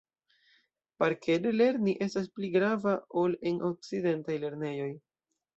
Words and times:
Parkere 1.03 1.51
lerni 1.57 1.93
estas 2.07 2.27
pli 2.39 2.51
grava 2.57 2.97
ol 3.25 3.39
en 3.53 3.63
okcidentaj 3.71 4.43
lernejoj. 4.47 4.93